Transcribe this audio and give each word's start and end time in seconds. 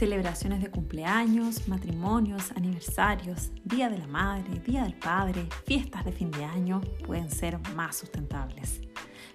Celebraciones 0.00 0.62
de 0.62 0.70
cumpleaños, 0.70 1.68
matrimonios, 1.68 2.52
aniversarios, 2.52 3.50
Día 3.64 3.90
de 3.90 3.98
la 3.98 4.06
Madre, 4.06 4.58
Día 4.66 4.84
del 4.84 4.94
Padre, 4.94 5.46
fiestas 5.66 6.06
de 6.06 6.12
fin 6.12 6.30
de 6.30 6.42
año 6.42 6.80
pueden 7.06 7.30
ser 7.30 7.58
más 7.76 7.96
sustentables. 7.96 8.80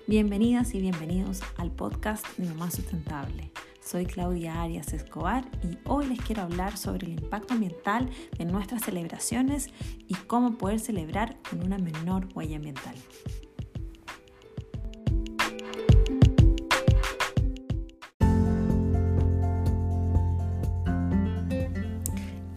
Bienvenidas 0.08 0.74
y 0.74 0.82
bienvenidos 0.82 1.42
al 1.58 1.70
podcast 1.70 2.26
de 2.40 2.50
Mamá 2.50 2.72
Sustentable. 2.72 3.52
Soy 3.80 4.08
Claudia 4.08 4.64
Arias 4.64 4.92
Escobar 4.92 5.46
y 5.62 5.78
hoy 5.88 6.08
les 6.08 6.20
quiero 6.20 6.42
hablar 6.42 6.78
sobre 6.78 7.06
el 7.06 7.14
impacto 7.14 7.54
ambiental 7.54 8.10
de 8.36 8.46
nuestras 8.46 8.82
celebraciones 8.82 9.70
y 10.08 10.16
cómo 10.16 10.58
poder 10.58 10.80
celebrar 10.80 11.38
con 11.48 11.62
una 11.62 11.78
menor 11.78 12.28
huella 12.34 12.56
ambiental. 12.56 12.96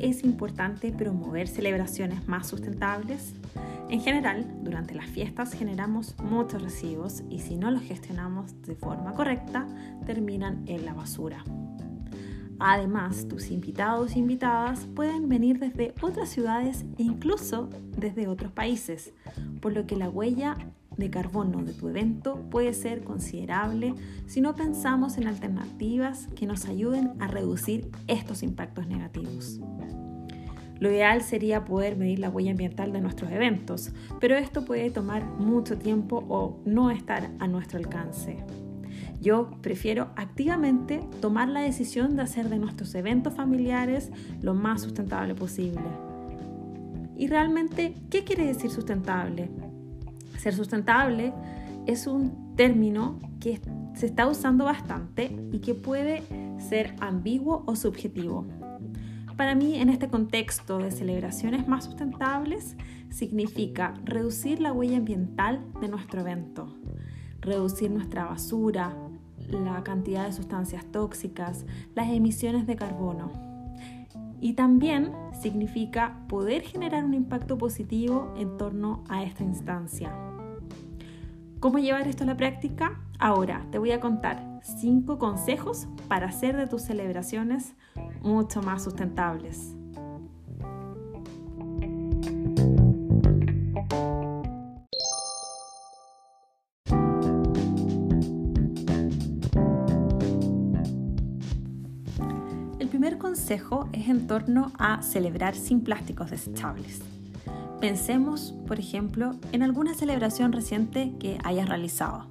es 0.00 0.24
importante 0.24 0.92
promover 0.92 1.48
celebraciones 1.48 2.26
más 2.28 2.46
sustentables? 2.46 3.34
En 3.88 4.00
general, 4.00 4.46
durante 4.62 4.94
las 4.94 5.06
fiestas 5.06 5.52
generamos 5.52 6.14
muchos 6.22 6.62
residuos 6.62 7.22
y 7.28 7.40
si 7.40 7.56
no 7.56 7.70
los 7.70 7.82
gestionamos 7.82 8.62
de 8.62 8.76
forma 8.76 9.12
correcta, 9.14 9.66
terminan 10.06 10.62
en 10.66 10.84
la 10.84 10.94
basura. 10.94 11.44
Además, 12.60 13.26
tus 13.26 13.50
invitados 13.50 14.14
e 14.14 14.18
invitadas 14.18 14.86
pueden 14.94 15.28
venir 15.28 15.58
desde 15.58 15.94
otras 16.02 16.28
ciudades 16.28 16.84
e 16.98 17.02
incluso 17.02 17.70
desde 17.96 18.28
otros 18.28 18.52
países, 18.52 19.14
por 19.60 19.72
lo 19.72 19.86
que 19.86 19.96
la 19.96 20.10
huella 20.10 20.56
de 20.96 21.10
carbono 21.10 21.64
de 21.64 21.72
tu 21.72 21.88
evento 21.88 22.36
puede 22.50 22.74
ser 22.74 23.02
considerable 23.02 23.94
si 24.26 24.40
no 24.40 24.54
pensamos 24.54 25.16
en 25.16 25.26
alternativas 25.26 26.28
que 26.36 26.46
nos 26.46 26.66
ayuden 26.66 27.12
a 27.18 27.26
reducir 27.26 27.90
estos 28.06 28.42
impactos 28.42 28.86
negativos. 28.86 29.58
Lo 30.80 30.90
ideal 30.90 31.20
sería 31.22 31.66
poder 31.66 31.96
medir 31.96 32.18
la 32.18 32.30
huella 32.30 32.52
ambiental 32.52 32.92
de 32.92 33.02
nuestros 33.02 33.30
eventos, 33.30 33.92
pero 34.18 34.36
esto 34.36 34.64
puede 34.64 34.90
tomar 34.90 35.24
mucho 35.24 35.78
tiempo 35.78 36.24
o 36.28 36.58
no 36.64 36.90
estar 36.90 37.30
a 37.38 37.46
nuestro 37.46 37.78
alcance. 37.78 38.38
Yo 39.20 39.50
prefiero 39.60 40.08
activamente 40.16 41.02
tomar 41.20 41.48
la 41.48 41.60
decisión 41.60 42.16
de 42.16 42.22
hacer 42.22 42.48
de 42.48 42.58
nuestros 42.58 42.94
eventos 42.94 43.34
familiares 43.34 44.10
lo 44.40 44.54
más 44.54 44.80
sustentable 44.80 45.34
posible. 45.34 45.84
¿Y 47.18 47.26
realmente 47.26 47.94
qué 48.08 48.24
quiere 48.24 48.46
decir 48.46 48.70
sustentable? 48.70 49.50
Ser 50.38 50.54
sustentable 50.54 51.34
es 51.86 52.06
un 52.06 52.56
término 52.56 53.18
que 53.40 53.60
se 53.94 54.06
está 54.06 54.26
usando 54.26 54.64
bastante 54.64 55.36
y 55.52 55.58
que 55.58 55.74
puede 55.74 56.22
ser 56.58 56.94
ambiguo 57.00 57.64
o 57.66 57.76
subjetivo. 57.76 58.46
Para 59.40 59.54
mí, 59.54 59.76
en 59.76 59.88
este 59.88 60.10
contexto 60.10 60.76
de 60.76 60.90
celebraciones 60.90 61.66
más 61.66 61.86
sustentables, 61.86 62.76
significa 63.08 63.94
reducir 64.04 64.60
la 64.60 64.70
huella 64.70 64.98
ambiental 64.98 65.64
de 65.80 65.88
nuestro 65.88 66.20
evento, 66.20 66.76
reducir 67.40 67.90
nuestra 67.90 68.26
basura, 68.26 68.94
la 69.48 69.82
cantidad 69.82 70.26
de 70.26 70.34
sustancias 70.34 70.84
tóxicas, 70.92 71.64
las 71.94 72.10
emisiones 72.10 72.66
de 72.66 72.76
carbono. 72.76 73.32
Y 74.42 74.52
también 74.52 75.10
significa 75.40 76.18
poder 76.28 76.60
generar 76.60 77.02
un 77.02 77.14
impacto 77.14 77.56
positivo 77.56 78.34
en 78.36 78.58
torno 78.58 79.04
a 79.08 79.22
esta 79.22 79.42
instancia. 79.42 80.14
¿Cómo 81.60 81.78
llevar 81.78 82.06
esto 82.08 82.24
a 82.24 82.26
la 82.26 82.36
práctica? 82.36 83.00
Ahora 83.18 83.66
te 83.70 83.78
voy 83.78 83.92
a 83.92 84.00
contar 84.00 84.60
5 84.62 85.18
consejos 85.18 85.88
para 86.08 86.26
hacer 86.26 86.58
de 86.58 86.66
tus 86.66 86.82
celebraciones 86.82 87.74
mucho 88.22 88.62
más 88.62 88.84
sustentables. 88.84 89.74
El 102.78 102.88
primer 102.88 103.18
consejo 103.18 103.88
es 103.92 104.08
en 104.08 104.26
torno 104.26 104.72
a 104.78 105.02
celebrar 105.02 105.54
sin 105.54 105.82
plásticos 105.82 106.30
desechables. 106.30 107.00
Pensemos, 107.80 108.52
por 108.66 108.78
ejemplo, 108.78 109.32
en 109.52 109.62
alguna 109.62 109.94
celebración 109.94 110.52
reciente 110.52 111.14
que 111.18 111.38
hayas 111.44 111.66
realizado. 111.66 112.26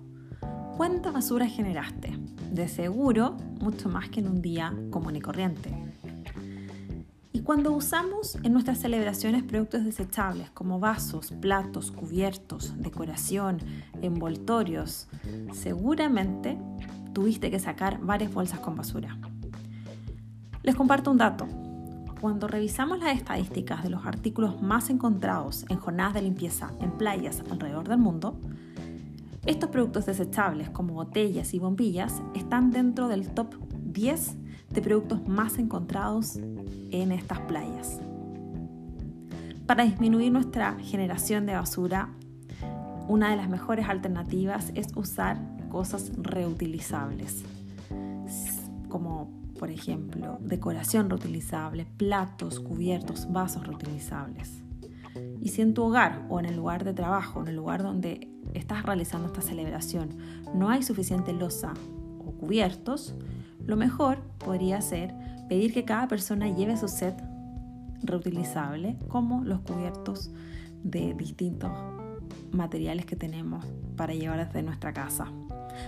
¿Cuánta 0.78 1.12
basura 1.12 1.48
generaste? 1.48 2.18
De 2.52 2.68
seguro, 2.68 3.36
mucho 3.60 3.90
más 3.90 4.10
que 4.10 4.20
en 4.20 4.28
un 4.28 4.42
día 4.42 4.74
común 4.92 5.16
y 5.16 5.22
corriente. 5.22 5.79
Y 7.40 7.42
cuando 7.42 7.72
usamos 7.72 8.38
en 8.44 8.52
nuestras 8.52 8.80
celebraciones 8.80 9.44
productos 9.44 9.86
desechables 9.86 10.50
como 10.50 10.78
vasos, 10.78 11.32
platos, 11.40 11.90
cubiertos, 11.90 12.74
decoración, 12.82 13.60
envoltorios, 14.02 15.08
seguramente 15.54 16.58
tuviste 17.14 17.50
que 17.50 17.58
sacar 17.58 18.02
varias 18.02 18.34
bolsas 18.34 18.60
con 18.60 18.76
basura. 18.76 19.18
Les 20.64 20.76
comparto 20.76 21.12
un 21.12 21.18
dato. 21.18 21.48
Cuando 22.20 22.50
revisamos 22.50 23.00
las 23.00 23.16
estadísticas 23.16 23.84
de 23.84 23.90
los 23.90 24.06
artículos 24.06 24.62
más 24.62 24.90
encontrados 24.90 25.66
en 25.70 25.78
jornadas 25.78 26.16
de 26.16 26.24
limpieza 26.24 26.74
en 26.82 26.92
playas 26.92 27.42
alrededor 27.50 27.88
del 27.88 28.00
mundo, 28.00 28.38
estos 29.46 29.70
productos 29.70 30.06
desechables 30.08 30.70
como 30.72 30.94
botellas 30.94 31.54
y 31.54 31.60
bombillas 31.60 32.22
están 32.36 32.70
dentro 32.72 33.08
del 33.08 33.30
top 33.30 33.56
10 33.94 34.36
de 34.70 34.82
productos 34.82 35.28
más 35.28 35.58
encontrados 35.58 36.38
en 36.92 37.12
estas 37.12 37.40
playas. 37.42 38.00
Para 39.66 39.84
disminuir 39.84 40.32
nuestra 40.32 40.78
generación 40.80 41.46
de 41.46 41.54
basura, 41.54 42.10
una 43.08 43.30
de 43.30 43.38
las 43.38 43.50
mejores 43.50 43.88
alternativas 43.88 44.72
es 44.76 44.88
usar 44.96 45.40
cosas 45.70 46.12
reutilizables, 46.18 47.44
como 48.88 49.40
por 49.60 49.70
ejemplo, 49.70 50.38
decoración 50.42 51.10
reutilizable, 51.10 51.86
platos, 51.86 52.62
cubiertos, 52.62 53.32
vasos 53.32 53.68
reutilizables. 53.68 54.64
Y 55.42 55.50
si 55.50 55.62
en 55.62 55.74
tu 55.74 55.84
hogar 55.84 56.26
o 56.30 56.40
en 56.40 56.46
el 56.46 56.56
lugar 56.56 56.86
de 56.86 56.94
trabajo, 56.94 57.42
en 57.42 57.50
el 57.50 57.58
lugar 57.58 57.84
donde 57.84 58.32
estás 58.54 58.84
realizando 58.84 59.28
esta 59.28 59.42
celebración, 59.42 60.18
no 60.56 60.70
hay 60.70 60.82
suficiente 60.82 61.34
losa 61.34 61.74
o 62.20 62.32
cubiertos, 62.32 63.16
lo 63.66 63.76
mejor 63.76 64.22
podría 64.38 64.82
ser 64.82 65.14
pedir 65.50 65.74
que 65.74 65.84
cada 65.84 66.08
persona 66.08 66.48
lleve 66.48 66.78
su 66.78 66.88
set 66.88 67.22
reutilizable, 68.04 68.98
como 69.10 69.44
los 69.44 69.60
cubiertos 69.62 70.32
de 70.84 71.14
distintos 71.16 71.72
materiales 72.52 73.06
que 73.06 73.16
tenemos 73.16 73.66
para 73.98 74.14
llevar 74.14 74.46
desde 74.46 74.64
nuestra 74.64 74.94
casa. 74.94 75.28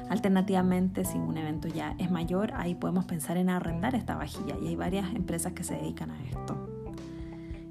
Alternativamente, 0.09 1.05
si 1.05 1.17
un 1.17 1.37
evento 1.37 1.67
ya 1.67 1.95
es 1.99 2.11
mayor, 2.11 2.51
ahí 2.55 2.75
podemos 2.75 3.05
pensar 3.05 3.37
en 3.37 3.49
arrendar 3.49 3.95
esta 3.95 4.15
vajilla 4.15 4.55
y 4.61 4.67
hay 4.67 4.75
varias 4.75 5.13
empresas 5.15 5.53
que 5.53 5.63
se 5.63 5.75
dedican 5.75 6.11
a 6.11 6.23
esto. 6.23 6.67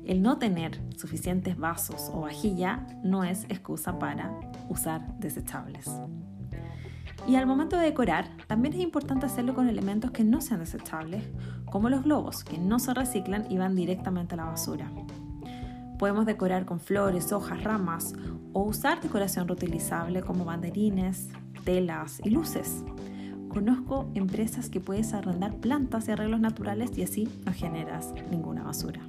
El 0.04 0.22
no 0.22 0.38
tener 0.38 0.80
suficientes 0.96 1.56
vasos 1.58 2.10
o 2.12 2.22
vajilla 2.22 2.86
no 3.02 3.24
es 3.24 3.44
excusa 3.44 3.98
para 3.98 4.32
usar 4.68 5.18
desechables. 5.18 5.90
Y 7.26 7.36
al 7.36 7.46
momento 7.46 7.76
de 7.76 7.84
decorar, 7.84 8.28
también 8.46 8.74
es 8.74 8.80
importante 8.80 9.26
hacerlo 9.26 9.54
con 9.54 9.68
elementos 9.68 10.10
que 10.10 10.24
no 10.24 10.40
sean 10.40 10.60
desechables, 10.60 11.24
como 11.66 11.88
los 11.88 12.02
globos, 12.02 12.44
que 12.44 12.58
no 12.58 12.78
se 12.78 12.94
reciclan 12.94 13.50
y 13.50 13.58
van 13.58 13.74
directamente 13.74 14.34
a 14.34 14.38
la 14.38 14.44
basura. 14.46 14.90
Podemos 15.98 16.26
decorar 16.26 16.64
con 16.64 16.80
flores, 16.80 17.30
hojas, 17.32 17.62
ramas 17.62 18.14
o 18.52 18.62
usar 18.62 19.00
decoración 19.00 19.46
reutilizable 19.46 20.22
como 20.22 20.44
banderines, 20.44 21.28
telas 21.64 22.20
y 22.24 22.30
luces. 22.30 22.84
Conozco 23.48 24.10
empresas 24.14 24.70
que 24.70 24.80
puedes 24.80 25.12
arrendar 25.12 25.56
plantas 25.56 26.08
y 26.08 26.12
arreglos 26.12 26.40
naturales 26.40 26.96
y 26.96 27.02
así 27.02 27.28
no 27.44 27.52
generas 27.52 28.14
ninguna 28.30 28.62
basura. 28.62 29.00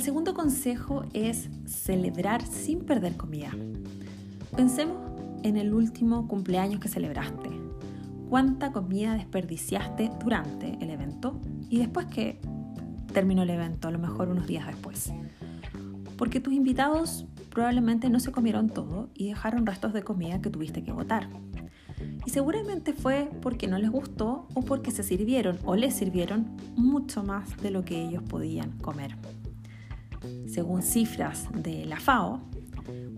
El 0.00 0.04
segundo 0.06 0.32
consejo 0.32 1.04
es 1.12 1.50
celebrar 1.66 2.40
sin 2.40 2.86
perder 2.86 3.18
comida. 3.18 3.50
Pensemos 4.56 4.96
en 5.42 5.58
el 5.58 5.74
último 5.74 6.26
cumpleaños 6.26 6.80
que 6.80 6.88
celebraste. 6.88 7.50
¿Cuánta 8.30 8.72
comida 8.72 9.12
desperdiciaste 9.12 10.10
durante 10.18 10.82
el 10.82 10.88
evento 10.88 11.38
y 11.68 11.80
después 11.80 12.06
que 12.06 12.40
terminó 13.12 13.42
el 13.42 13.50
evento, 13.50 13.88
a 13.88 13.90
lo 13.90 13.98
mejor 13.98 14.30
unos 14.30 14.46
días 14.46 14.66
después? 14.66 15.12
Porque 16.16 16.40
tus 16.40 16.54
invitados 16.54 17.26
probablemente 17.50 18.08
no 18.08 18.20
se 18.20 18.32
comieron 18.32 18.70
todo 18.70 19.10
y 19.12 19.28
dejaron 19.28 19.66
restos 19.66 19.92
de 19.92 20.02
comida 20.02 20.40
que 20.40 20.48
tuviste 20.48 20.82
que 20.82 20.92
botar. 20.92 21.28
Y 22.24 22.30
seguramente 22.30 22.94
fue 22.94 23.28
porque 23.42 23.68
no 23.68 23.76
les 23.76 23.90
gustó 23.90 24.48
o 24.54 24.62
porque 24.62 24.92
se 24.92 25.02
sirvieron 25.02 25.58
o 25.66 25.76
les 25.76 25.92
sirvieron 25.92 26.56
mucho 26.74 27.22
más 27.22 27.54
de 27.58 27.70
lo 27.70 27.84
que 27.84 28.02
ellos 28.02 28.22
podían 28.22 28.78
comer. 28.78 29.14
Según 30.50 30.82
cifras 30.82 31.46
de 31.54 31.86
la 31.86 32.00
FAO, 32.00 32.40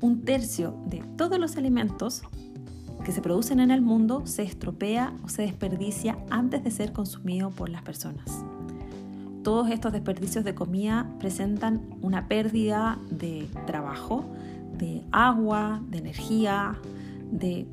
un 0.02 0.20
tercio 0.20 0.76
de 0.84 1.02
todos 1.16 1.38
los 1.38 1.56
alimentos 1.56 2.22
que 3.06 3.12
se 3.12 3.22
producen 3.22 3.58
en 3.58 3.70
el 3.70 3.80
mundo 3.80 4.26
se 4.26 4.42
estropea 4.42 5.14
o 5.24 5.30
se 5.30 5.42
desperdicia 5.42 6.18
antes 6.28 6.62
de 6.62 6.70
ser 6.70 6.92
consumido 6.92 7.50
por 7.50 7.70
las 7.70 7.80
personas. 7.80 8.44
Todos 9.42 9.70
estos 9.70 9.92
desperdicios 9.92 10.44
de 10.44 10.54
comida 10.54 11.10
presentan 11.18 11.80
una 12.02 12.28
pérdida 12.28 12.98
de 13.10 13.48
trabajo, 13.66 14.26
de 14.76 15.02
agua, 15.10 15.82
de 15.88 15.98
energía, 15.98 16.78
de 17.30 17.66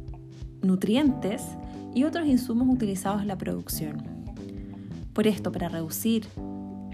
nutrientes 0.62 1.44
y 1.94 2.06
otros 2.06 2.28
insumos 2.28 2.70
utilizados 2.70 3.22
en 3.22 3.28
la 3.28 3.38
producción. 3.38 4.04
Por 5.12 5.28
esto, 5.28 5.52
para 5.52 5.68
reducir 5.68 6.28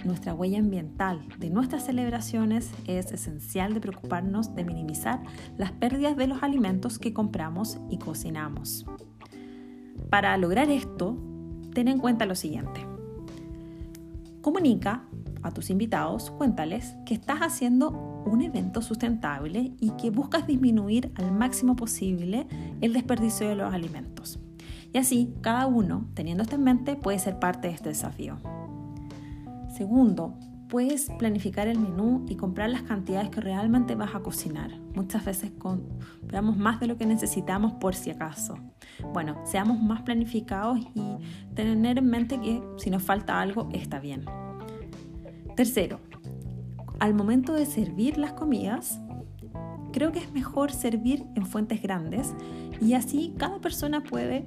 nuestra 0.05 0.33
huella 0.33 0.59
ambiental 0.59 1.21
de 1.39 1.49
nuestras 1.49 1.85
celebraciones 1.85 2.71
es 2.87 3.11
esencial 3.11 3.73
de 3.73 3.81
preocuparnos 3.81 4.55
de 4.55 4.63
minimizar 4.63 5.21
las 5.57 5.71
pérdidas 5.71 6.15
de 6.15 6.27
los 6.27 6.43
alimentos 6.43 6.99
que 6.99 7.13
compramos 7.13 7.79
y 7.89 7.97
cocinamos. 7.97 8.85
Para 10.09 10.37
lograr 10.37 10.69
esto, 10.69 11.17
ten 11.73 11.87
en 11.87 11.99
cuenta 11.99 12.25
lo 12.25 12.35
siguiente. 12.35 12.85
Comunica 14.41 15.03
a 15.41 15.51
tus 15.51 15.69
invitados, 15.69 16.31
cuéntales 16.31 16.95
que 17.05 17.13
estás 17.13 17.39
haciendo 17.39 18.23
un 18.25 18.41
evento 18.41 18.81
sustentable 18.81 19.73
y 19.79 19.91
que 19.91 20.09
buscas 20.09 20.47
disminuir 20.47 21.11
al 21.15 21.31
máximo 21.31 21.75
posible 21.75 22.47
el 22.81 22.93
desperdicio 22.93 23.47
de 23.47 23.55
los 23.55 23.73
alimentos. 23.73 24.39
Y 24.93 24.97
así, 24.97 25.33
cada 25.41 25.67
uno, 25.67 26.07
teniendo 26.13 26.43
esto 26.43 26.55
en 26.55 26.63
mente, 26.63 26.95
puede 26.95 27.19
ser 27.19 27.37
parte 27.37 27.67
de 27.67 27.73
este 27.73 27.89
desafío. 27.89 28.37
Segundo, 29.75 30.39
puedes 30.69 31.09
planificar 31.19 31.67
el 31.67 31.77
menú 31.77 32.25
y 32.29 32.37
comprar 32.37 32.69
las 32.69 32.83
cantidades 32.83 33.29
que 33.29 33.41
realmente 33.41 33.95
vas 33.95 34.15
a 34.15 34.21
cocinar. 34.21 34.71
Muchas 34.95 35.25
veces 35.25 35.51
compramos 35.57 36.55
más 36.55 36.79
de 36.79 36.87
lo 36.87 36.95
que 36.97 37.05
necesitamos 37.05 37.73
por 37.73 37.93
si 37.93 38.09
acaso. 38.09 38.57
Bueno, 39.11 39.35
seamos 39.43 39.81
más 39.81 40.03
planificados 40.03 40.79
y 40.93 41.17
tener 41.55 41.97
en 41.97 42.09
mente 42.09 42.39
que 42.39 42.63
si 42.77 42.89
nos 42.89 43.03
falta 43.03 43.41
algo 43.41 43.67
está 43.73 43.99
bien. 43.99 44.23
Tercero, 45.57 45.99
al 46.99 47.13
momento 47.13 47.51
de 47.51 47.65
servir 47.65 48.17
las 48.17 48.31
comidas, 48.31 49.01
creo 49.91 50.13
que 50.13 50.19
es 50.19 50.31
mejor 50.31 50.71
servir 50.71 51.25
en 51.35 51.45
fuentes 51.45 51.81
grandes 51.81 52.33
y 52.79 52.93
así 52.93 53.33
cada 53.37 53.59
persona 53.59 54.03
puede 54.03 54.45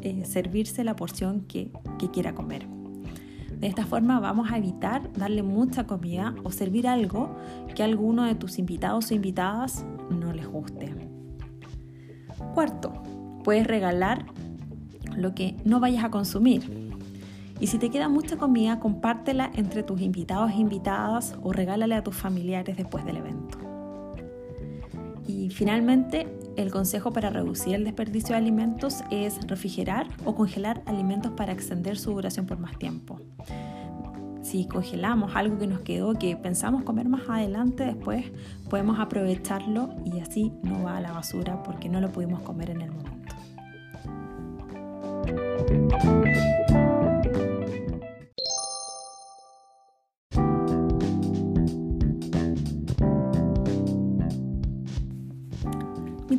eh, 0.00 0.24
servirse 0.24 0.84
la 0.84 0.96
porción 0.96 1.42
que 1.42 1.70
quiera 2.14 2.34
comer. 2.34 2.75
De 3.58 3.66
esta 3.66 3.86
forma 3.86 4.20
vamos 4.20 4.52
a 4.52 4.58
evitar 4.58 5.10
darle 5.14 5.42
mucha 5.42 5.86
comida 5.86 6.34
o 6.44 6.50
servir 6.50 6.86
algo 6.86 7.34
que 7.74 7.82
a 7.82 7.86
alguno 7.86 8.24
de 8.24 8.34
tus 8.34 8.58
invitados 8.58 9.10
o 9.10 9.14
invitadas 9.14 9.84
no 10.10 10.32
les 10.32 10.46
guste. 10.46 10.94
Cuarto, 12.54 12.92
puedes 13.42 13.66
regalar 13.66 14.26
lo 15.16 15.34
que 15.34 15.56
no 15.64 15.80
vayas 15.80 16.04
a 16.04 16.10
consumir. 16.10 16.86
Y 17.58 17.68
si 17.68 17.78
te 17.78 17.88
queda 17.88 18.10
mucha 18.10 18.36
comida, 18.36 18.78
compártela 18.78 19.50
entre 19.54 19.82
tus 19.82 20.02
invitados 20.02 20.50
e 20.50 20.56
invitadas 20.56 21.34
o 21.42 21.52
regálale 21.52 21.94
a 21.94 22.04
tus 22.04 22.14
familiares 22.14 22.76
después 22.76 23.06
del 23.06 23.16
evento. 23.16 23.58
Y 25.26 25.48
finalmente, 25.48 26.28
el 26.56 26.70
consejo 26.70 27.12
para 27.12 27.30
reducir 27.30 27.74
el 27.74 27.84
desperdicio 27.84 28.30
de 28.30 28.36
alimentos 28.36 29.04
es 29.10 29.38
refrigerar 29.46 30.08
o 30.24 30.34
congelar 30.34 30.82
alimentos 30.86 31.32
para 31.32 31.52
extender 31.52 31.98
su 31.98 32.12
duración 32.12 32.46
por 32.46 32.58
más 32.58 32.78
tiempo. 32.78 33.20
Si 34.42 34.66
congelamos 34.66 35.34
algo 35.34 35.58
que 35.58 35.66
nos 35.66 35.80
quedó 35.80 36.14
que 36.14 36.36
pensamos 36.36 36.84
comer 36.84 37.08
más 37.08 37.28
adelante, 37.28 37.84
después 37.84 38.26
podemos 38.70 39.00
aprovecharlo 39.00 39.90
y 40.04 40.20
así 40.20 40.52
no 40.62 40.84
va 40.84 40.98
a 40.98 41.00
la 41.00 41.12
basura 41.12 41.62
porque 41.62 41.88
no 41.88 42.00
lo 42.00 42.12
pudimos 42.12 42.42
comer 42.42 42.70
en 42.70 42.82
el 42.82 42.90
momento. 42.92 43.16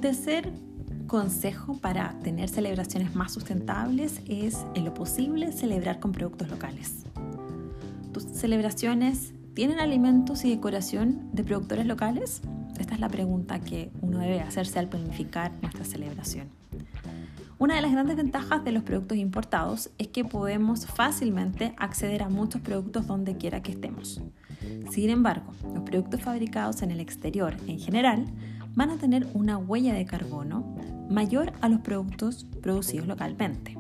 Tercer 0.08 0.54
consejo 1.06 1.80
para 1.80 2.18
tener 2.20 2.48
celebraciones 2.48 3.14
más 3.14 3.34
sustentables 3.34 4.22
es, 4.26 4.66
en 4.74 4.86
lo 4.86 4.94
posible, 4.94 5.52
celebrar 5.52 6.00
con 6.00 6.14
productos 6.14 6.50
locales. 6.50 7.04
¿Tus 8.14 8.24
celebraciones 8.24 9.34
tienen 9.54 9.82
alimentos 9.82 10.46
y 10.46 10.50
decoración 10.50 11.30
de 11.34 11.44
productores 11.44 11.86
locales? 11.86 12.42
Esta 12.80 12.94
es 12.94 13.02
la 13.02 13.10
pregunta 13.10 13.60
que 13.60 13.92
uno 14.00 14.20
debe 14.20 14.40
hacerse 14.40 14.80
al 14.80 14.88
planificar 14.88 15.52
nuestra 15.62 15.84
celebración. 15.84 16.48
Una 17.60 17.76
de 17.76 17.82
las 17.82 17.92
grandes 17.92 18.16
ventajas 18.16 18.64
de 18.64 18.72
los 18.72 18.84
productos 18.84 19.18
importados 19.18 19.90
es 19.98 20.08
que 20.08 20.24
podemos 20.24 20.86
fácilmente 20.86 21.74
acceder 21.76 22.24
a 22.24 22.30
muchos 22.30 22.62
productos 22.62 23.08
donde 23.08 23.36
quiera 23.36 23.62
que 23.62 23.74
estemos. 23.74 24.22
Sin 24.90 25.10
embargo, 25.10 25.52
los 25.74 25.84
productos 25.84 26.22
fabricados 26.22 26.82
en 26.82 26.92
el 26.92 27.02
exterior 27.02 27.58
en 27.68 27.80
general 27.80 28.26
van 28.78 28.92
a 28.92 28.98
tener 28.98 29.28
una 29.34 29.58
huella 29.58 29.96
de 29.96 30.06
carbono 30.06 30.76
mayor 31.10 31.52
a 31.62 31.68
los 31.68 31.82
productos 31.82 32.46
producidos 32.62 33.08
localmente. 33.08 33.76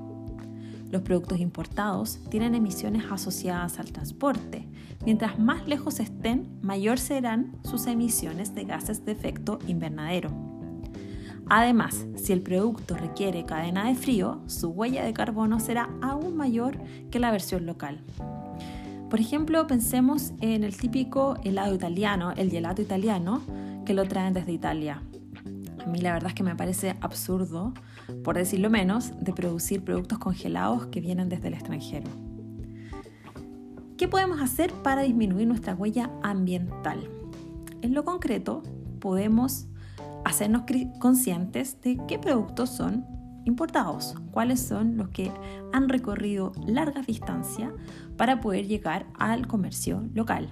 Los 0.89 1.03
productos 1.03 1.39
importados 1.39 2.19
tienen 2.31 2.55
emisiones 2.55 3.03
asociadas 3.12 3.77
al 3.77 3.91
transporte. 3.91 4.67
Mientras 5.05 5.38
más 5.38 5.67
lejos 5.67 6.00
estén, 6.00 6.48
mayor 6.63 6.98
serán 6.98 7.57
sus 7.63 7.86
emisiones 7.86 8.55
de 8.55 8.63
gases 8.63 9.05
de 9.05 9.12
efecto 9.12 9.60
invernadero. 9.67 10.31
Además, 11.48 12.07
si 12.15 12.33
el 12.33 12.41
producto 12.41 12.98
requiere 12.98 13.45
cadena 13.45 13.88
de 13.88 13.93
frío, 13.93 14.41
su 14.48 14.69
huella 14.69 15.05
de 15.05 15.13
carbono 15.13 15.60
será 15.60 15.91
aún 16.01 16.36
mayor 16.36 16.79
que 17.12 17.19
la 17.19 17.29
versión 17.29 17.67
local. 17.67 18.00
Por 19.12 19.19
ejemplo, 19.19 19.67
pensemos 19.67 20.33
en 20.41 20.63
el 20.63 20.75
típico 20.75 21.38
helado 21.43 21.75
italiano, 21.75 22.31
el 22.36 22.50
gelato 22.50 22.81
italiano, 22.81 23.43
que 23.88 23.94
lo 23.94 24.06
traen 24.06 24.34
desde 24.34 24.51
Italia. 24.51 25.01
A 25.79 25.86
mí 25.86 26.01
la 26.01 26.12
verdad 26.12 26.32
es 26.32 26.36
que 26.36 26.44
me 26.44 26.58
parece 26.58 26.98
absurdo, 27.00 27.74
por 28.22 28.36
decirlo 28.36 28.70
menos, 28.70 29.13
de 29.22 29.32
producir 29.32 29.82
productos 29.82 30.20
congelados 30.20 30.88
que 30.88 31.00
vienen 31.00 31.29
desde 31.29 31.48
el 31.48 31.53
extranjero. 31.53 32.12
¿Qué 33.96 34.10
podemos 34.10 34.41
hacer 34.41 34.74
para 34.84 35.03
disminuir 35.03 35.48
nuestra 35.48 35.74
huella 35.74 36.12
ambiental? 36.22 37.10
En 37.82 37.94
lo 37.94 38.03
concreto, 38.03 38.62
podemos 39.00 39.67
hacernos 40.25 40.63
conscientes 41.00 41.79
de 41.79 41.98
qué 42.10 42.20
productos 42.20 42.70
son 42.70 43.06
importados, 43.46 44.15
cuáles 44.32 44.60
son 44.60 44.98
los 44.98 45.08
que 45.12 45.32
han 45.72 45.88
recorrido 45.88 46.51
largas 46.65 47.08
distancias 47.08 47.72
para 48.17 48.41
poder 48.41 48.67
llegar 48.67 49.06
al 49.17 49.48
comercio 49.48 50.03
local. 50.13 50.50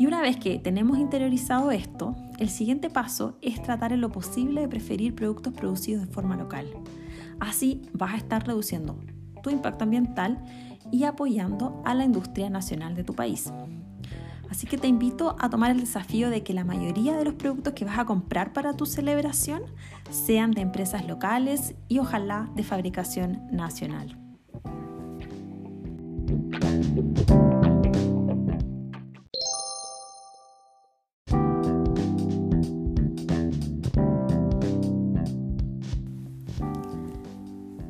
Y 0.00 0.06
una 0.06 0.22
vez 0.22 0.38
que 0.38 0.58
tenemos 0.58 0.96
interiorizado 0.96 1.70
esto, 1.70 2.16
el 2.38 2.48
siguiente 2.48 2.88
paso 2.88 3.36
es 3.42 3.62
tratar 3.62 3.92
en 3.92 4.00
lo 4.00 4.10
posible 4.10 4.62
de 4.62 4.68
preferir 4.68 5.14
productos 5.14 5.52
producidos 5.52 6.06
de 6.06 6.10
forma 6.10 6.38
local. 6.38 6.66
Así 7.38 7.82
vas 7.92 8.14
a 8.14 8.16
estar 8.16 8.46
reduciendo 8.46 8.98
tu 9.42 9.50
impacto 9.50 9.84
ambiental 9.84 10.42
y 10.90 11.04
apoyando 11.04 11.82
a 11.84 11.92
la 11.92 12.04
industria 12.04 12.48
nacional 12.48 12.94
de 12.94 13.04
tu 13.04 13.12
país. 13.12 13.52
Así 14.48 14.66
que 14.66 14.78
te 14.78 14.88
invito 14.88 15.36
a 15.38 15.50
tomar 15.50 15.70
el 15.70 15.80
desafío 15.80 16.30
de 16.30 16.42
que 16.42 16.54
la 16.54 16.64
mayoría 16.64 17.14
de 17.18 17.26
los 17.26 17.34
productos 17.34 17.74
que 17.74 17.84
vas 17.84 17.98
a 17.98 18.06
comprar 18.06 18.54
para 18.54 18.72
tu 18.72 18.86
celebración 18.86 19.64
sean 20.08 20.52
de 20.52 20.62
empresas 20.62 21.06
locales 21.06 21.74
y 21.88 21.98
ojalá 21.98 22.48
de 22.56 22.62
fabricación 22.62 23.42
nacional. 23.52 24.16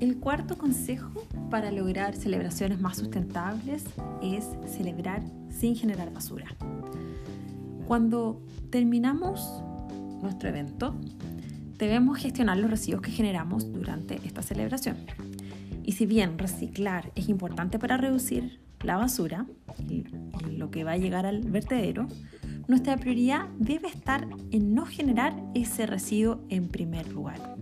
El 0.01 0.17
cuarto 0.17 0.57
consejo 0.57 1.27
para 1.51 1.71
lograr 1.71 2.17
celebraciones 2.17 2.81
más 2.81 2.97
sustentables 2.97 3.85
es 4.23 4.49
celebrar 4.67 5.23
sin 5.51 5.77
generar 5.77 6.11
basura. 6.11 6.47
Cuando 7.87 8.41
terminamos 8.71 9.63
nuestro 10.23 10.49
evento, 10.49 10.99
debemos 11.77 12.17
gestionar 12.17 12.57
los 12.57 12.71
residuos 12.71 13.03
que 13.03 13.11
generamos 13.11 13.71
durante 13.75 14.15
esta 14.25 14.41
celebración. 14.41 14.97
Y 15.85 15.93
si 15.93 16.07
bien 16.07 16.39
reciclar 16.39 17.13
es 17.15 17.29
importante 17.29 17.79
para 17.79 17.99
reducir 17.99 18.59
la 18.83 18.97
basura 18.97 19.45
lo 20.51 20.71
que 20.71 20.83
va 20.83 20.93
a 20.93 20.97
llegar 20.97 21.27
al 21.27 21.43
vertedero, 21.43 22.09
nuestra 22.69 22.97
prioridad 22.97 23.49
debe 23.59 23.89
estar 23.89 24.27
en 24.51 24.75
no 24.75 24.87
generar 24.87 25.37
ese 25.55 25.85
residuo 25.85 26.41
en 26.49 26.69
primer 26.69 27.13
lugar. 27.13 27.57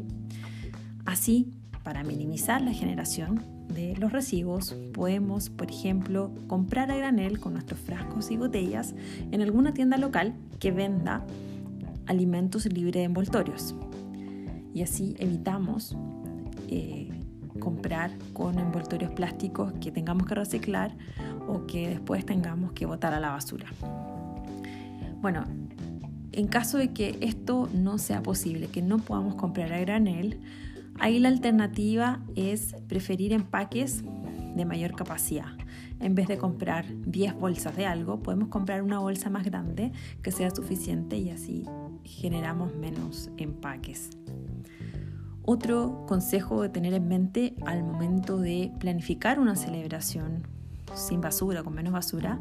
Así, 1.04 1.57
para 1.88 2.04
minimizar 2.04 2.60
la 2.60 2.74
generación 2.74 3.42
de 3.68 3.96
los 3.96 4.12
residuos, 4.12 4.76
podemos, 4.92 5.48
por 5.48 5.70
ejemplo, 5.70 6.30
comprar 6.46 6.90
a 6.90 6.96
granel 6.98 7.40
con 7.40 7.54
nuestros 7.54 7.80
frascos 7.80 8.30
y 8.30 8.36
botellas 8.36 8.94
en 9.30 9.40
alguna 9.40 9.72
tienda 9.72 9.96
local 9.96 10.34
que 10.60 10.70
venda 10.70 11.24
alimentos 12.04 12.66
libres 12.66 12.92
de 12.92 13.04
envoltorios. 13.04 13.74
Y 14.74 14.82
así 14.82 15.16
evitamos 15.18 15.96
eh, 16.68 17.08
comprar 17.58 18.10
con 18.34 18.58
envoltorios 18.58 19.12
plásticos 19.12 19.72
que 19.80 19.90
tengamos 19.90 20.26
que 20.26 20.34
reciclar 20.34 20.94
o 21.48 21.64
que 21.64 21.88
después 21.88 22.26
tengamos 22.26 22.72
que 22.72 22.84
botar 22.84 23.14
a 23.14 23.18
la 23.18 23.30
basura. 23.30 23.68
Bueno, 25.22 25.46
en 26.32 26.48
caso 26.48 26.76
de 26.76 26.92
que 26.92 27.16
esto 27.22 27.66
no 27.72 27.96
sea 27.96 28.22
posible, 28.22 28.66
que 28.66 28.82
no 28.82 28.98
podamos 28.98 29.36
comprar 29.36 29.72
a 29.72 29.80
granel, 29.80 30.38
ahí 31.00 31.18
la 31.18 31.28
alternativa 31.28 32.20
es 32.36 32.74
preferir 32.88 33.32
empaques 33.32 34.04
de 34.54 34.64
mayor 34.64 34.94
capacidad. 34.94 35.52
En 36.00 36.14
vez 36.14 36.28
de 36.28 36.38
comprar 36.38 36.84
10 37.06 37.34
bolsas 37.34 37.76
de 37.76 37.86
algo, 37.86 38.20
podemos 38.20 38.48
comprar 38.48 38.82
una 38.82 38.98
bolsa 38.98 39.30
más 39.30 39.44
grande 39.44 39.92
que 40.22 40.30
sea 40.30 40.50
suficiente 40.50 41.16
y 41.16 41.30
así 41.30 41.64
generamos 42.04 42.74
menos 42.76 43.30
empaques. 43.36 44.10
Otro 45.44 46.04
consejo 46.06 46.62
de 46.62 46.68
tener 46.68 46.92
en 46.92 47.08
mente 47.08 47.54
al 47.64 47.82
momento 47.82 48.38
de 48.38 48.70
planificar 48.78 49.40
una 49.40 49.56
celebración 49.56 50.42
sin 50.94 51.20
basura, 51.20 51.62
con 51.62 51.74
menos 51.74 51.92
basura, 51.92 52.38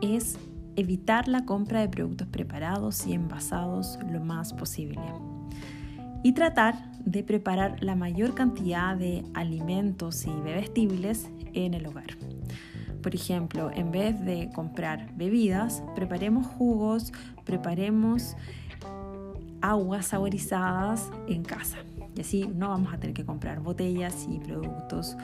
es 0.00 0.38
evitar 0.76 1.28
la 1.28 1.44
compra 1.44 1.80
de 1.80 1.88
productos 1.88 2.26
preparados 2.28 3.06
y 3.06 3.12
envasados 3.12 3.98
lo 4.10 4.20
más 4.20 4.52
posible. 4.54 5.02
Y 6.22 6.32
tratar 6.32 6.91
de 7.04 7.22
preparar 7.22 7.82
la 7.82 7.94
mayor 7.94 8.34
cantidad 8.34 8.96
de 8.96 9.24
alimentos 9.34 10.26
y 10.26 10.30
bebestibles 10.30 11.28
en 11.52 11.74
el 11.74 11.86
hogar. 11.86 12.16
Por 13.02 13.14
ejemplo, 13.14 13.70
en 13.74 13.90
vez 13.90 14.24
de 14.24 14.50
comprar 14.54 15.12
bebidas, 15.16 15.82
preparemos 15.96 16.46
jugos, 16.46 17.12
preparemos 17.44 18.36
aguas 19.60 20.06
saborizadas 20.06 21.10
en 21.26 21.42
casa. 21.42 21.78
Y 22.14 22.20
así 22.20 22.46
no 22.54 22.68
vamos 22.68 22.92
a 22.92 22.98
tener 22.98 23.14
que 23.14 23.24
comprar 23.24 23.60
botellas 23.60 24.26
y 24.30 24.38
productos 24.38 25.16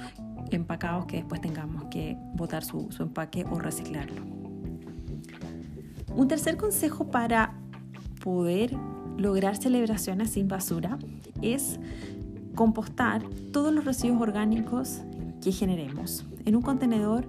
empacados 0.50 1.06
que 1.06 1.18
después 1.18 1.40
tengamos 1.40 1.85
que 1.85 2.16
botar 2.35 2.64
su, 2.64 2.90
su 2.90 3.02
empaque 3.02 3.44
o 3.44 3.58
reciclarlo. 3.58 4.23
Un 6.14 6.26
tercer 6.26 6.56
consejo 6.56 7.11
para 7.11 7.54
poder 8.25 8.75
lograr 9.18 9.56
celebraciones 9.56 10.30
sin 10.30 10.48
basura 10.48 10.98
es 11.42 11.78
compostar 12.54 13.22
todos 13.52 13.72
los 13.75 13.84
residuos 13.84 14.22
orgánicos 14.22 15.00
que 15.42 15.52
generemos 15.52 16.25
en 16.44 16.56
un 16.56 16.62
contenedor 16.62 17.26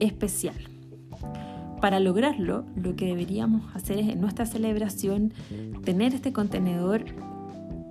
especial. 0.00 0.56
Para 1.80 2.00
lograrlo, 2.00 2.64
lo 2.76 2.96
que 2.96 3.06
deberíamos 3.06 3.74
hacer 3.74 3.98
es 3.98 4.08
en 4.08 4.20
nuestra 4.20 4.46
celebración 4.46 5.32
tener 5.84 6.14
este 6.14 6.32
contenedor 6.32 7.04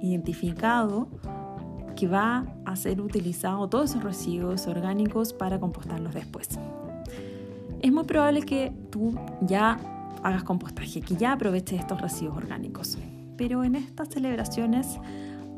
identificado 0.01 1.07
que 1.95 2.07
va 2.07 2.45
a 2.65 2.75
ser 2.75 2.99
utilizado 3.01 3.69
todos 3.69 3.91
esos 3.91 4.03
residuos 4.03 4.67
orgánicos 4.67 5.31
para 5.31 5.59
compostarlos 5.59 6.13
después. 6.13 6.49
Es 7.81 7.91
muy 7.91 8.03
probable 8.05 8.41
que 8.41 8.73
tú 8.89 9.13
ya 9.41 9.79
hagas 10.23 10.43
compostaje, 10.43 11.01
que 11.01 11.15
ya 11.15 11.33
aproveches 11.33 11.79
estos 11.79 12.01
residuos 12.01 12.37
orgánicos. 12.37 12.97
Pero 13.37 13.63
en 13.63 13.75
estas 13.75 14.09
celebraciones 14.09 14.99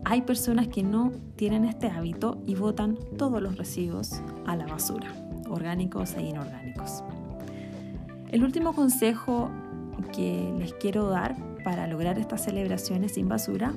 hay 0.05 0.21
personas 0.21 0.67
que 0.67 0.83
no 0.83 1.11
tienen 1.35 1.65
este 1.65 1.87
hábito 1.87 2.41
y 2.45 2.55
botan 2.55 2.97
todos 3.17 3.41
los 3.41 3.57
residuos 3.57 4.21
a 4.45 4.55
la 4.55 4.67
basura, 4.67 5.11
orgánicos 5.49 6.13
e 6.15 6.21
inorgánicos. 6.21 7.03
El 8.29 8.43
último 8.43 8.73
consejo 8.73 9.49
que 10.13 10.53
les 10.59 10.73
quiero 10.73 11.09
dar 11.09 11.35
para 11.63 11.87
lograr 11.87 12.19
estas 12.19 12.43
celebraciones 12.43 13.13
sin 13.13 13.27
basura 13.27 13.73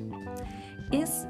es 0.93 1.27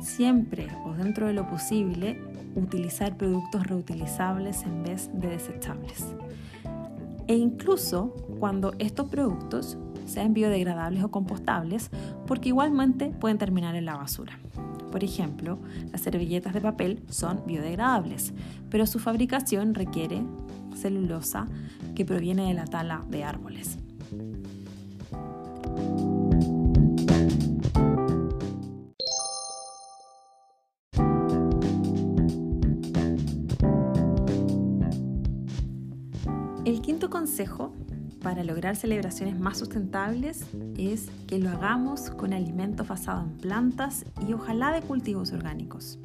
siempre 0.00 0.68
o 0.84 0.92
dentro 0.92 1.26
de 1.26 1.32
lo 1.32 1.48
posible 1.48 2.20
utilizar 2.54 3.16
productos 3.16 3.66
reutilizables 3.66 4.62
en 4.64 4.82
vez 4.82 5.10
de 5.14 5.28
desechables. 5.28 6.14
E 7.28 7.34
incluso 7.34 8.14
cuando 8.40 8.74
estos 8.78 9.08
productos 9.08 9.78
sean 10.06 10.34
biodegradables 10.34 11.02
o 11.04 11.10
compostables, 11.10 11.90
porque 12.26 12.50
igualmente 12.50 13.08
pueden 13.20 13.38
terminar 13.38 13.74
en 13.74 13.84
la 13.84 13.96
basura. 13.96 14.38
Por 14.90 15.04
ejemplo, 15.04 15.58
las 15.90 16.02
servilletas 16.02 16.52
de 16.52 16.60
papel 16.60 17.02
son 17.08 17.42
biodegradables, 17.46 18.34
pero 18.68 18.86
su 18.86 18.98
fabricación 18.98 19.74
requiere 19.74 20.22
celulosa 20.76 21.48
que 21.94 22.04
proviene 22.04 22.48
de 22.48 22.54
la 22.54 22.66
tala 22.66 23.04
de 23.08 23.24
árboles. 23.24 23.78
Para 38.32 38.44
lograr 38.44 38.76
celebraciones 38.76 39.38
más 39.38 39.58
sustentables 39.58 40.46
es 40.78 41.10
que 41.26 41.38
lo 41.38 41.50
hagamos 41.50 42.08
con 42.08 42.32
alimentos 42.32 42.88
basados 42.88 43.26
en 43.26 43.36
plantas 43.36 44.06
y 44.26 44.32
ojalá 44.32 44.72
de 44.72 44.80
cultivos 44.80 45.32
orgánicos. 45.32 45.98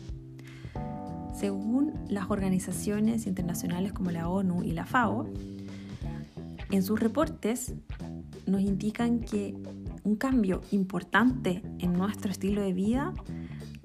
Según 1.34 1.94
las 2.10 2.30
organizaciones 2.30 3.28
internacionales 3.28 3.94
como 3.94 4.12
la 4.12 4.28
ONU 4.28 4.62
y 4.64 4.74
la 4.74 4.86
FAO, 4.86 5.30
en 6.70 6.84
sus 6.84 7.00
reportes 7.00 7.74
nos 8.46 8.60
indican 8.60 9.22
que 9.22 9.56
un 10.04 10.18
cambio 10.18 10.64
importante 10.72 11.62
en 11.80 11.94
nuestro 11.94 12.30
estilo 12.30 12.62
de 12.62 12.74
vida 12.74 13.14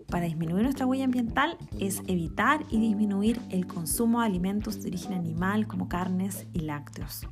para 0.08 0.26
disminuir 0.26 0.64
nuestra 0.64 0.84
huella 0.84 1.04
ambiental 1.04 1.56
es 1.78 2.02
evitar 2.08 2.64
y 2.70 2.80
disminuir 2.80 3.40
el 3.50 3.68
consumo 3.68 4.20
de 4.20 4.26
alimentos 4.26 4.82
de 4.82 4.88
origen 4.88 5.12
animal 5.12 5.68
como 5.68 5.88
carnes 5.88 6.48
y 6.52 6.62
lácteos. 6.62 7.26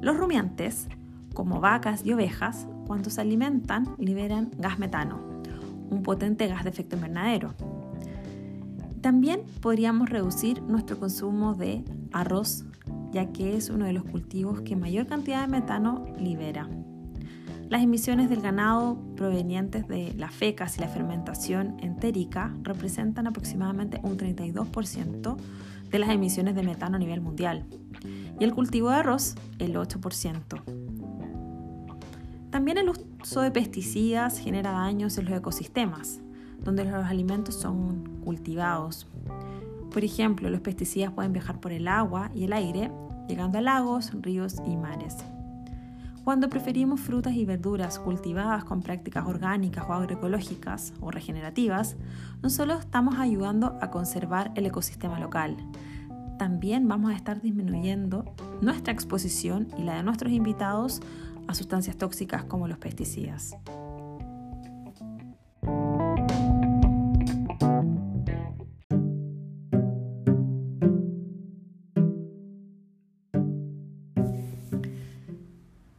Los 0.00 0.16
rumiantes, 0.16 0.88
como 1.34 1.60
vacas 1.60 2.04
y 2.06 2.12
ovejas, 2.12 2.66
cuando 2.86 3.10
se 3.10 3.20
alimentan 3.20 3.86
liberan 3.98 4.50
gas 4.58 4.78
metano, 4.78 5.20
un 5.90 6.02
potente 6.02 6.46
gas 6.48 6.64
de 6.64 6.70
efecto 6.70 6.96
invernadero. 6.96 7.54
También 9.02 9.42
podríamos 9.60 10.08
reducir 10.08 10.62
nuestro 10.62 10.98
consumo 10.98 11.54
de 11.54 11.84
arroz, 12.12 12.64
ya 13.12 13.26
que 13.26 13.56
es 13.56 13.68
uno 13.68 13.84
de 13.84 13.92
los 13.92 14.04
cultivos 14.04 14.62
que 14.62 14.74
mayor 14.74 15.06
cantidad 15.06 15.42
de 15.42 15.48
metano 15.48 16.06
libera. 16.18 16.68
Las 17.68 17.82
emisiones 17.82 18.30
del 18.30 18.40
ganado 18.40 18.98
provenientes 19.16 19.86
de 19.86 20.14
las 20.16 20.34
fecas 20.34 20.78
y 20.78 20.80
la 20.80 20.88
fermentación 20.88 21.76
entérica 21.80 22.54
representan 22.62 23.26
aproximadamente 23.26 24.00
un 24.02 24.16
32% 24.16 25.36
de 25.90 25.98
las 25.98 26.10
emisiones 26.10 26.54
de 26.54 26.62
metano 26.62 26.96
a 26.96 26.98
nivel 26.98 27.20
mundial 27.20 27.66
y 28.40 28.44
el 28.44 28.54
cultivo 28.54 28.88
de 28.88 28.96
arroz 28.96 29.36
el 29.60 29.76
8%. 29.76 30.62
También 32.50 32.78
el 32.78 32.88
uso 32.88 33.42
de 33.42 33.52
pesticidas 33.52 34.38
genera 34.40 34.72
daños 34.72 35.16
en 35.18 35.26
los 35.26 35.38
ecosistemas, 35.38 36.20
donde 36.64 36.84
los 36.84 37.04
alimentos 37.04 37.54
son 37.54 38.20
cultivados. 38.24 39.06
Por 39.92 40.02
ejemplo, 40.02 40.50
los 40.50 40.60
pesticidas 40.60 41.12
pueden 41.12 41.32
viajar 41.32 41.60
por 41.60 41.70
el 41.70 41.86
agua 41.86 42.30
y 42.34 42.44
el 42.44 42.52
aire, 42.52 42.90
llegando 43.28 43.58
a 43.58 43.60
lagos, 43.60 44.10
ríos 44.20 44.56
y 44.66 44.76
mares. 44.76 45.18
Cuando 46.24 46.48
preferimos 46.48 47.00
frutas 47.00 47.34
y 47.34 47.44
verduras 47.44 47.98
cultivadas 47.98 48.64
con 48.64 48.82
prácticas 48.82 49.26
orgánicas 49.26 49.84
o 49.88 49.92
agroecológicas 49.92 50.92
o 51.00 51.10
regenerativas, 51.10 51.96
no 52.42 52.50
solo 52.50 52.74
estamos 52.74 53.18
ayudando 53.18 53.78
a 53.80 53.90
conservar 53.90 54.52
el 54.54 54.66
ecosistema 54.66 55.18
local, 55.18 55.56
también 56.40 56.88
vamos 56.88 57.12
a 57.12 57.14
estar 57.14 57.42
disminuyendo 57.42 58.24
nuestra 58.62 58.94
exposición 58.94 59.68
y 59.76 59.82
la 59.82 59.96
de 59.96 60.02
nuestros 60.02 60.32
invitados 60.32 61.02
a 61.46 61.54
sustancias 61.54 61.98
tóxicas 61.98 62.44
como 62.44 62.66
los 62.66 62.78
pesticidas. 62.78 63.58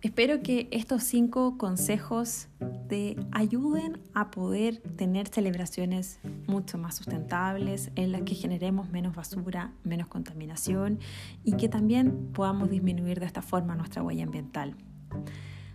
Espero 0.02 0.42
que 0.42 0.68
estos 0.72 1.04
cinco 1.04 1.60
consejos 1.60 2.48
te 2.92 3.16
ayuden 3.32 4.02
a 4.14 4.32
poder 4.32 4.80
tener 4.98 5.30
celebraciones 5.30 6.20
mucho 6.46 6.78
más 6.78 6.98
sustentables, 6.98 7.90
en 7.96 8.12
las 8.12 8.24
que 8.24 8.36
generemos 8.36 8.90
menos 8.90 9.16
basura, 9.16 9.72
menos 9.86 10.10
contaminación 10.10 11.00
y 11.46 11.54
que 11.54 11.70
también 11.70 12.34
podamos 12.34 12.70
disminuir 12.70 13.22
de 13.22 13.28
esta 13.28 13.42
forma 13.42 13.78
nuestra 13.78 14.04
huella 14.04 14.26
ambiental. 14.26 14.76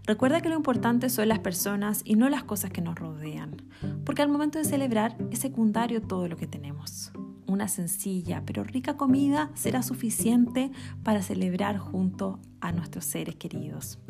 Recuerda 0.05 0.43
que 0.43 0.51
lo 0.51 0.57
importante 0.57 1.09
son 1.09 1.29
las 1.29 1.39
personas 1.39 2.03
y 2.05 2.17
no 2.17 2.29
las 2.29 2.45
cosas 2.45 2.71
que 2.71 2.83
nos 2.83 2.97
rodean, 2.97 3.63
porque 4.05 4.21
al 4.21 4.29
momento 4.29 4.59
de 4.59 4.67
celebrar 4.67 5.17
es 5.31 5.39
secundario 5.39 6.03
todo 6.03 6.29
lo 6.29 6.37
que 6.37 6.47
tenemos. 6.47 7.13
Una 7.47 7.69
sencilla 7.69 8.43
pero 8.45 8.63
rica 8.63 8.99
comida 8.99 9.51
será 9.55 9.83
suficiente 9.83 10.71
para 11.03 11.23
celebrar 11.23 11.79
junto 11.79 12.41
a 12.61 12.73
nuestros 12.73 13.07
seres 13.07 13.37
queridos. 13.37 14.01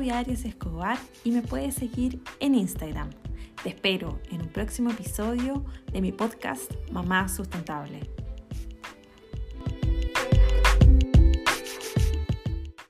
Soy 0.00 0.08
Arias 0.08 0.46
Escobar 0.46 0.96
y 1.24 1.30
me 1.30 1.42
puedes 1.42 1.74
seguir 1.74 2.22
en 2.40 2.54
Instagram 2.54 3.10
te 3.62 3.68
espero 3.68 4.18
en 4.30 4.40
un 4.40 4.48
próximo 4.48 4.90
episodio 4.90 5.62
de 5.92 6.00
mi 6.00 6.10
podcast 6.10 6.72
Mamá 6.90 7.28
Sustentable. 7.28 8.19